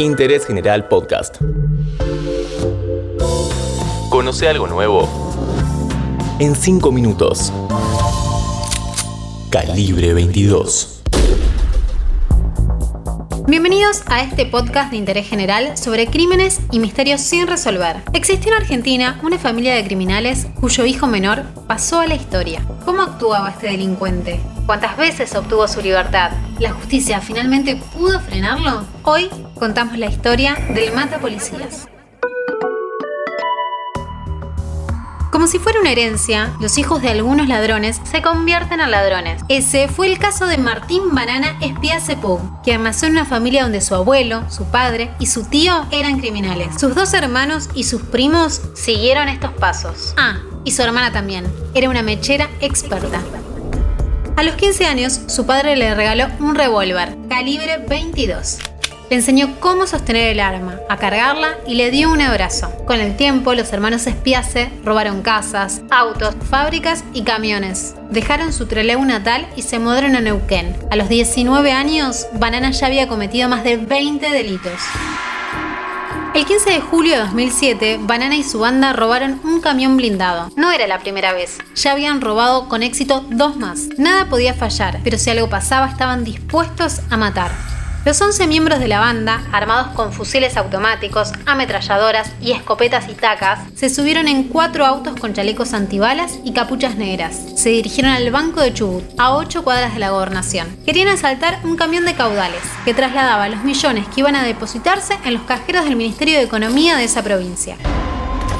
Interés 0.00 0.46
General 0.46 0.88
Podcast. 0.88 1.36
Conoce 4.08 4.48
algo 4.48 4.66
nuevo 4.66 5.06
en 6.38 6.56
5 6.56 6.90
minutos. 6.90 7.52
Calibre 9.50 10.14
22. 10.14 10.99
Bienvenidos 13.50 14.04
a 14.06 14.22
este 14.22 14.46
podcast 14.46 14.92
de 14.92 14.96
interés 14.96 15.28
general 15.28 15.76
sobre 15.76 16.06
crímenes 16.06 16.60
y 16.70 16.78
misterios 16.78 17.20
sin 17.20 17.48
resolver. 17.48 17.96
Existió 18.12 18.52
en 18.52 18.58
Argentina 18.58 19.18
una 19.24 19.40
familia 19.40 19.74
de 19.74 19.82
criminales 19.82 20.46
cuyo 20.60 20.86
hijo 20.86 21.08
menor 21.08 21.42
pasó 21.66 21.98
a 21.98 22.06
la 22.06 22.14
historia. 22.14 22.64
¿Cómo 22.84 23.02
actuaba 23.02 23.50
este 23.50 23.66
delincuente? 23.66 24.38
¿Cuántas 24.66 24.96
veces 24.96 25.34
obtuvo 25.34 25.66
su 25.66 25.80
libertad? 25.80 26.30
¿La 26.60 26.70
justicia 26.70 27.20
finalmente 27.20 27.74
pudo 27.74 28.20
frenarlo? 28.20 28.84
Hoy 29.02 29.28
contamos 29.58 29.98
la 29.98 30.06
historia 30.06 30.54
del 30.72 30.92
mata 30.92 31.18
policías. 31.18 31.89
Como 35.40 35.50
si 35.50 35.58
fuera 35.58 35.80
una 35.80 35.90
herencia, 35.90 36.52
los 36.60 36.76
hijos 36.76 37.00
de 37.00 37.08
algunos 37.08 37.48
ladrones 37.48 37.98
se 38.04 38.20
convierten 38.20 38.78
en 38.78 38.90
ladrones. 38.90 39.40
Ese 39.48 39.88
fue 39.88 40.06
el 40.06 40.18
caso 40.18 40.44
de 40.46 40.58
Martín 40.58 41.14
Banana 41.14 41.56
Espiazepou, 41.62 42.60
que 42.62 42.76
nació 42.76 43.08
en 43.08 43.14
una 43.14 43.24
familia 43.24 43.62
donde 43.62 43.80
su 43.80 43.94
abuelo, 43.94 44.44
su 44.50 44.66
padre 44.66 45.12
y 45.18 45.28
su 45.28 45.44
tío 45.44 45.86
eran 45.92 46.18
criminales. 46.18 46.78
Sus 46.78 46.94
dos 46.94 47.14
hermanos 47.14 47.70
y 47.74 47.84
sus 47.84 48.02
primos 48.02 48.60
siguieron 48.74 49.30
estos 49.30 49.54
pasos. 49.54 50.12
Ah, 50.18 50.40
y 50.66 50.72
su 50.72 50.82
hermana 50.82 51.10
también. 51.10 51.50
Era 51.72 51.88
una 51.88 52.02
mechera 52.02 52.50
experta. 52.60 53.22
A 54.36 54.42
los 54.42 54.56
15 54.56 54.84
años, 54.84 55.20
su 55.26 55.46
padre 55.46 55.74
le 55.74 55.94
regaló 55.94 56.26
un 56.40 56.54
revólver, 56.54 57.16
calibre 57.30 57.78
22. 57.88 58.58
Le 59.10 59.16
enseñó 59.16 59.58
cómo 59.58 59.88
sostener 59.88 60.28
el 60.28 60.38
arma, 60.38 60.78
a 60.88 60.96
cargarla 60.96 61.56
y 61.66 61.74
le 61.74 61.90
dio 61.90 62.12
un 62.12 62.20
abrazo. 62.20 62.70
Con 62.86 63.00
el 63.00 63.16
tiempo, 63.16 63.54
los 63.54 63.72
hermanos 63.72 64.06
Espiase 64.06 64.70
robaron 64.84 65.22
casas, 65.22 65.82
autos, 65.90 66.36
fábricas 66.48 67.02
y 67.12 67.24
camiones. 67.24 67.96
Dejaron 68.10 68.52
su 68.52 68.66
Trelew 68.66 69.04
natal 69.04 69.48
y 69.56 69.62
se 69.62 69.80
mudaron 69.80 70.14
a 70.14 70.20
Neuquén. 70.20 70.76
A 70.92 70.96
los 70.96 71.08
19 71.08 71.72
años, 71.72 72.28
Banana 72.34 72.70
ya 72.70 72.86
había 72.86 73.08
cometido 73.08 73.48
más 73.48 73.64
de 73.64 73.78
20 73.78 74.30
delitos. 74.30 74.80
El 76.32 76.46
15 76.46 76.70
de 76.70 76.80
julio 76.80 77.14
de 77.14 77.22
2007, 77.22 77.98
Banana 78.02 78.36
y 78.36 78.44
su 78.44 78.60
banda 78.60 78.92
robaron 78.92 79.40
un 79.42 79.60
camión 79.60 79.96
blindado. 79.96 80.52
No 80.54 80.70
era 80.70 80.86
la 80.86 81.00
primera 81.00 81.32
vez, 81.32 81.58
ya 81.74 81.90
habían 81.90 82.20
robado 82.20 82.68
con 82.68 82.84
éxito 82.84 83.24
dos 83.28 83.56
más. 83.56 83.88
Nada 83.98 84.28
podía 84.28 84.54
fallar, 84.54 85.00
pero 85.02 85.18
si 85.18 85.30
algo 85.30 85.48
pasaba 85.48 85.88
estaban 85.88 86.22
dispuestos 86.22 87.00
a 87.10 87.16
matar. 87.16 87.69
Los 88.02 88.18
11 88.18 88.46
miembros 88.46 88.80
de 88.80 88.88
la 88.88 88.98
banda, 88.98 89.42
armados 89.52 89.88
con 89.88 90.14
fusiles 90.14 90.56
automáticos, 90.56 91.32
ametralladoras 91.44 92.32
y 92.40 92.52
escopetas 92.52 93.10
y 93.10 93.12
tacas, 93.12 93.60
se 93.74 93.90
subieron 93.90 94.26
en 94.26 94.44
cuatro 94.44 94.86
autos 94.86 95.20
con 95.20 95.34
chalecos 95.34 95.74
antibalas 95.74 96.38
y 96.42 96.54
capuchas 96.54 96.96
negras. 96.96 97.38
Se 97.56 97.68
dirigieron 97.68 98.12
al 98.12 98.30
Banco 98.30 98.62
de 98.62 98.72
Chubut, 98.72 99.04
a 99.18 99.34
8 99.34 99.62
cuadras 99.64 99.92
de 99.92 100.00
la 100.00 100.10
gobernación. 100.10 100.78
Querían 100.86 101.08
asaltar 101.08 101.60
un 101.62 101.76
camión 101.76 102.06
de 102.06 102.14
caudales, 102.14 102.62
que 102.86 102.94
trasladaba 102.94 103.50
los 103.50 103.64
millones 103.64 104.06
que 104.08 104.20
iban 104.20 104.34
a 104.34 104.44
depositarse 104.44 105.18
en 105.26 105.34
los 105.34 105.42
cajeros 105.42 105.84
del 105.84 105.96
Ministerio 105.96 106.38
de 106.38 106.44
Economía 106.44 106.96
de 106.96 107.04
esa 107.04 107.22
provincia. 107.22 107.76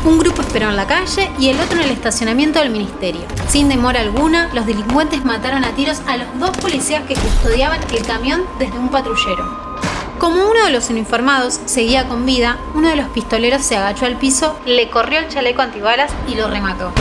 Un 0.03 0.19
grupo 0.19 0.41
esperó 0.41 0.70
en 0.70 0.77
la 0.77 0.87
calle 0.87 1.31
y 1.39 1.51
el 1.51 1.61
otro 1.61 1.79
en 1.79 1.84
el 1.84 1.91
estacionamiento 1.91 2.59
del 2.59 2.70
ministerio. 2.70 3.20
Sin 3.48 3.69
demora 3.69 4.01
alguna, 4.01 4.48
los 4.55 4.65
delincuentes 4.65 5.27
mataron 5.27 5.62
a 5.62 5.75
tiros 5.75 6.01
a 6.07 6.17
los 6.17 6.27
dos 6.39 6.57
policías 6.57 7.05
que 7.07 7.15
custodiaban 7.15 7.81
el 7.92 8.07
camión 8.07 8.42
desde 8.59 8.79
un 8.79 8.89
patrullero. 8.89 9.70
Como 10.19 10.42
uno 10.48 10.65
de 10.65 10.70
los 10.70 10.89
uniformados 10.89 11.61
seguía 11.67 12.09
con 12.09 12.25
vida, 12.25 12.57
uno 12.75 12.89
de 12.89 12.97
los 12.97 13.09
pistoleros 13.09 13.62
se 13.62 13.77
agachó 13.77 14.07
al 14.07 14.17
piso, 14.17 14.59
le 14.65 14.89
corrió 14.89 15.19
el 15.19 15.29
chaleco 15.29 15.61
antibalas 15.61 16.12
y 16.27 16.35
lo 16.35 16.48
remató. 16.48 16.92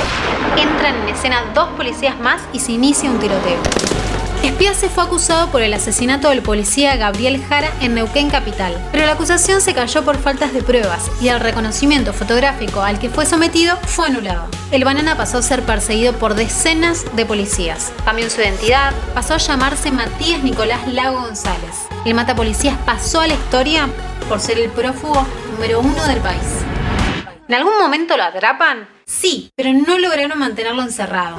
Entran 0.57 0.95
en 0.95 1.09
escena 1.09 1.43
dos 1.53 1.69
policías 1.77 2.19
más 2.19 2.41
y 2.51 2.59
se 2.59 2.73
inicia 2.73 3.09
un 3.09 3.19
tiroteo. 3.19 3.59
Espiase 4.59 4.89
fue 4.89 5.05
acusado 5.05 5.49
por 5.51 5.61
el 5.61 5.73
asesinato 5.73 6.27
del 6.27 6.41
policía 6.41 6.97
Gabriel 6.97 7.41
Jara 7.41 7.71
en 7.79 7.93
Neuquén 7.93 8.29
Capital, 8.29 8.77
pero 8.91 9.05
la 9.05 9.13
acusación 9.13 9.61
se 9.61 9.73
cayó 9.73 10.03
por 10.03 10.17
faltas 10.17 10.51
de 10.51 10.61
pruebas 10.61 11.09
y 11.21 11.29
el 11.29 11.39
reconocimiento 11.39 12.11
fotográfico 12.11 12.81
al 12.81 12.99
que 12.99 13.09
fue 13.09 13.25
sometido 13.25 13.77
fue 13.77 14.07
anulado. 14.07 14.49
El 14.71 14.83
banana 14.83 15.15
pasó 15.15 15.37
a 15.37 15.43
ser 15.43 15.63
perseguido 15.63 16.11
por 16.11 16.33
decenas 16.33 17.05
de 17.15 17.25
policías. 17.25 17.93
Cambió 18.03 18.29
su 18.29 18.41
identidad, 18.41 18.93
pasó 19.13 19.35
a 19.35 19.37
llamarse 19.37 19.91
Matías 19.91 20.43
Nicolás 20.43 20.85
Lago 20.89 21.21
González. 21.21 21.87
El 22.03 22.15
mata 22.15 22.35
policías 22.35 22.75
pasó 22.85 23.21
a 23.21 23.27
la 23.27 23.35
historia 23.35 23.87
por 24.27 24.41
ser 24.41 24.59
el 24.59 24.69
prófugo 24.71 25.25
número 25.53 25.79
uno 25.79 26.05
del 26.05 26.19
país. 26.19 26.65
¿En 27.47 27.55
algún 27.55 27.77
momento 27.79 28.17
lo 28.17 28.23
atrapan? 28.23 28.89
Sí, 29.05 29.51
pero 29.55 29.71
no 29.71 29.97
lograron 29.97 30.37
mantenerlo 30.37 30.81
encerrado. 30.81 31.37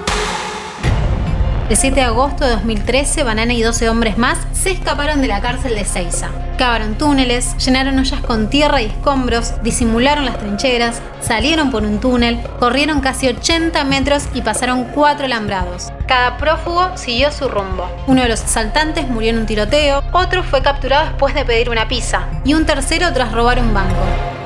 El 1.71 1.77
7 1.77 1.95
de 1.95 2.03
agosto 2.03 2.45
de 2.45 2.51
2013, 2.51 3.23
Banana 3.23 3.55
y 3.55 3.63
12 3.63 3.89
hombres 3.89 4.19
más 4.19 4.39
se 4.53 4.73
escaparon 4.73 5.23
de 5.23 5.29
la 5.29 5.41
cárcel 5.41 5.77
de 5.77 5.85
Ceiza. 5.85 6.31
Cavaron 6.59 6.99
túneles, 6.99 7.57
llenaron 7.65 7.97
ollas 7.97 8.21
con 8.23 8.51
tierra 8.51 8.83
y 8.83 8.87
escombros, 8.87 9.63
disimularon 9.63 10.25
las 10.25 10.37
trincheras, 10.41 11.01
salieron 11.21 11.71
por 11.71 11.85
un 11.85 12.01
túnel, 12.01 12.41
corrieron 12.59 13.01
casi 13.01 13.29
80 13.29 13.85
metros 13.85 14.25
y 14.35 14.43
pasaron 14.43 14.83
cuatro 14.83 15.27
alambrados. 15.27 15.93
Cada 16.09 16.39
prófugo 16.39 16.91
siguió 16.97 17.31
su 17.31 17.49
rumbo. 17.49 17.89
Uno 18.09 18.23
de 18.23 18.29
los 18.29 18.43
asaltantes 18.43 19.09
murió 19.09 19.31
en 19.31 19.39
un 19.39 19.47
tiroteo, 19.47 20.03
otro 20.11 20.43
fue 20.43 20.63
capturado 20.63 21.07
después 21.07 21.37
de 21.37 21.45
pedir 21.45 21.71
una 21.71 21.87
pizza 21.87 22.27
y 22.45 22.55
un 22.55 22.67
tercero 22.67 23.13
tras 23.13 23.31
robar 23.31 23.61
un 23.61 23.73
banco. 23.73 24.40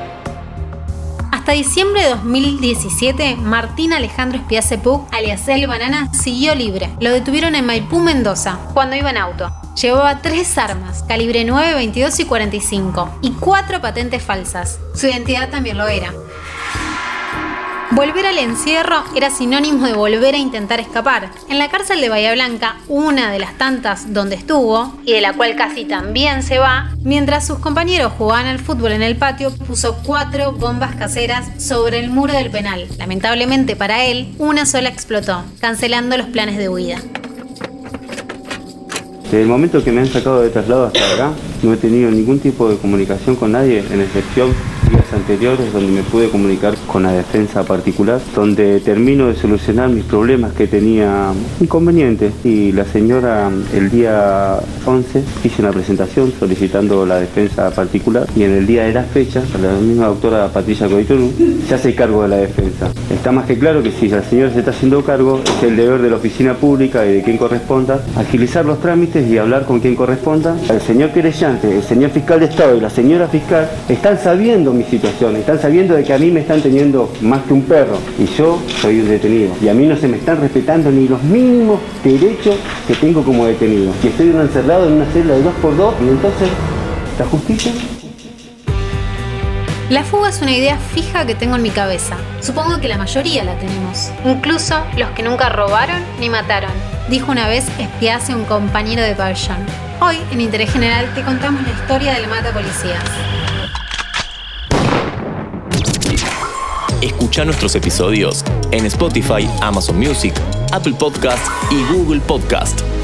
Hasta 1.35 1.51
diciembre 1.51 2.01
de 2.01 2.09
2017, 2.11 3.35
Martín 3.35 3.91
Alejandro 3.91 4.39
Espiace 4.39 4.77
Puc, 4.77 5.13
alias 5.13 5.45
El 5.49 5.67
Banana, 5.67 6.09
siguió 6.13 6.55
libre. 6.55 6.89
Lo 7.01 7.11
detuvieron 7.11 7.55
en 7.55 7.65
Maipú, 7.65 7.99
Mendoza, 7.99 8.57
cuando 8.73 8.95
iba 8.95 9.09
en 9.09 9.17
auto. 9.17 9.51
Llevaba 9.75 10.21
tres 10.21 10.57
armas, 10.57 11.03
calibre 11.03 11.43
9, 11.43 11.73
22 11.73 12.21
y 12.21 12.25
45, 12.25 13.19
y 13.21 13.31
cuatro 13.31 13.81
patentes 13.81 14.23
falsas. 14.23 14.79
Su 14.93 15.07
identidad 15.07 15.49
también 15.49 15.77
lo 15.77 15.89
era. 15.89 16.13
Volver 17.91 18.25
al 18.25 18.39
encierro 18.39 19.03
era 19.15 19.29
sinónimo 19.29 19.85
de 19.85 19.93
volver 19.93 20.33
a 20.33 20.39
intentar 20.39 20.79
escapar. 20.79 21.29
En 21.49 21.59
la 21.59 21.69
cárcel 21.69 22.01
de 22.01 22.09
Bahía 22.09 22.33
Blanca, 22.33 22.77
una 22.87 23.31
de 23.31 23.37
las 23.37 23.57
tantas 23.57 24.11
donde 24.11 24.35
estuvo, 24.35 24.93
y 25.05 25.13
de 25.13 25.21
la 25.21 25.33
cual 25.33 25.55
casi 25.55 25.85
también 25.85 26.41
se 26.41 26.57
va, 26.57 26.91
mientras 27.03 27.45
sus 27.45 27.59
compañeros 27.59 28.11
jugaban 28.17 28.47
al 28.47 28.59
fútbol 28.59 28.91
en 28.91 29.03
el 29.03 29.15
patio, 29.15 29.51
puso 29.51 29.97
cuatro 30.03 30.53
bombas 30.53 30.95
caseras 30.95 31.45
sobre 31.61 31.99
el 31.99 32.09
muro 32.09 32.33
del 32.33 32.49
penal. 32.49 32.87
Lamentablemente 32.97 33.75
para 33.75 34.05
él, 34.05 34.33
una 34.39 34.65
sola 34.65 34.89
explotó, 34.89 35.43
cancelando 35.61 36.17
los 36.17 36.27
planes 36.27 36.57
de 36.57 36.69
huida. 36.69 36.99
Desde 39.23 39.41
el 39.41 39.47
momento 39.47 39.83
que 39.83 39.91
me 39.91 40.01
han 40.01 40.07
sacado 40.07 40.41
de 40.41 40.49
traslado 40.49 40.87
hasta 40.87 41.13
acá, 41.13 41.31
no 41.63 41.73
he 41.73 41.77
tenido 41.77 42.11
ningún 42.11 42.39
tipo 42.39 42.69
de 42.69 42.77
comunicación 42.77 43.35
con 43.35 43.51
nadie, 43.51 43.83
en 43.91 44.01
excepción 44.01 44.49
días 44.89 45.13
anteriores 45.13 45.73
donde 45.73 45.91
me 45.91 46.03
pude 46.03 46.29
comunicar 46.29 46.75
con 46.87 47.03
la 47.03 47.11
defensa 47.11 47.63
particular, 47.63 48.19
donde 48.35 48.79
termino 48.79 49.27
de 49.27 49.35
solucionar 49.35 49.89
mis 49.89 50.03
problemas 50.03 50.53
que 50.53 50.67
tenía 50.67 51.31
inconvenientes 51.59 52.33
y 52.43 52.71
la 52.71 52.85
señora 52.85 53.49
el 53.73 53.89
día 53.89 54.59
11 54.85 55.23
hizo 55.43 55.61
una 55.61 55.71
presentación 55.71 56.31
solicitando 56.39 57.05
la 57.05 57.19
defensa 57.19 57.71
particular 57.71 58.27
y 58.35 58.43
en 58.43 58.51
el 58.51 58.67
día 58.67 58.83
de 58.83 58.93
la 58.93 59.03
fecha 59.03 59.43
la 59.61 59.73
misma 59.73 60.07
doctora 60.07 60.47
Patricia 60.49 60.87
Coitonu 60.87 61.31
se 61.67 61.75
hace 61.75 61.95
cargo 61.95 62.23
de 62.23 62.29
la 62.29 62.37
defensa. 62.37 62.91
Está 63.09 63.31
más 63.31 63.45
que 63.45 63.57
claro 63.57 63.81
que 63.81 63.91
si 63.91 64.07
la 64.07 64.23
señora 64.23 64.51
se 64.51 64.59
está 64.59 64.71
haciendo 64.71 65.03
cargo 65.03 65.41
es 65.43 65.63
el 65.63 65.75
deber 65.75 66.01
de 66.01 66.09
la 66.09 66.17
oficina 66.17 66.53
pública 66.53 67.05
y 67.05 67.13
de 67.13 67.23
quien 67.23 67.37
corresponda 67.37 68.03
agilizar 68.15 68.65
los 68.65 68.79
trámites 68.79 69.27
y 69.29 69.37
hablar 69.37 69.65
con 69.65 69.79
quien 69.79 69.95
corresponda. 69.95 70.55
El 70.69 70.81
señor 70.81 71.11
querellante, 71.45 71.77
el 71.77 71.83
señor 71.83 72.11
fiscal 72.11 72.39
de 72.39 72.45
Estado 72.45 72.75
y 72.75 72.81
la 72.81 72.89
señora 72.89 73.27
fiscal 73.27 73.69
están 73.89 74.17
sabiendo 74.17 74.73
mi 74.73 74.83
situación, 74.83 75.35
están 75.35 75.59
sabiendo 75.59 75.95
de 75.95 76.03
que 76.03 76.13
a 76.13 76.17
mí 76.17 76.31
me 76.31 76.41
están 76.41 76.61
teniendo 76.61 77.11
más 77.21 77.43
que 77.43 77.53
un 77.53 77.61
perro 77.63 77.97
y 78.17 78.25
yo 78.25 78.59
soy 78.81 79.01
un 79.01 79.09
detenido 79.09 79.53
y 79.61 79.67
a 79.67 79.73
mí 79.73 79.85
no 79.85 79.95
se 79.95 80.07
me 80.07 80.17
están 80.17 80.41
respetando 80.41 80.91
ni 80.91 81.07
los 81.07 81.21
mínimos 81.23 81.79
derechos 82.03 82.55
que 82.87 82.95
tengo 82.95 83.23
como 83.23 83.45
detenido. 83.45 83.91
Que 84.01 84.09
estoy 84.09 84.29
encerrado 84.29 84.87
en 84.87 84.93
una 84.93 85.05
celda 85.05 85.35
de 85.35 85.43
2x2 85.43 85.93
y 86.01 86.09
entonces 86.09 86.49
la 87.19 87.25
justicia 87.25 87.71
la 89.87 90.03
fuga 90.03 90.29
es 90.29 90.41
una 90.41 90.51
idea 90.51 90.79
fija 90.79 91.27
que 91.27 91.35
tengo 91.35 91.57
en 91.57 91.61
mi 91.61 91.69
cabeza. 91.69 92.17
Supongo 92.41 92.81
que 92.81 92.87
la 92.87 92.97
mayoría 92.97 93.43
la 93.43 93.55
tenemos. 93.59 94.09
Incluso 94.25 94.83
los 94.97 95.11
que 95.11 95.21
nunca 95.21 95.49
robaron 95.49 96.01
ni 96.19 96.27
mataron. 96.27 96.71
Dijo 97.07 97.31
una 97.31 97.47
vez 97.47 97.67
espiase 97.77 98.33
un 98.33 98.45
compañero 98.45 99.03
de 99.03 99.13
pabellón. 99.13 99.84
Hoy, 100.01 100.17
en 100.31 100.41
Interés 100.41 100.71
General, 100.71 101.09
te 101.15 101.23
contamos 101.23 101.63
la 101.63 101.69
historia 101.69 102.13
del 102.15 102.27
mata 102.27 102.51
policías. 102.51 103.03
Escucha 107.01 107.45
nuestros 107.45 107.75
episodios 107.75 108.43
en 108.71 108.85
Spotify, 108.85 109.49
Amazon 109.61 109.97
Music, 109.97 110.33
Apple 110.73 110.95
Podcast 110.97 111.45
y 111.71 111.81
Google 111.93 112.19
Podcast. 112.21 112.94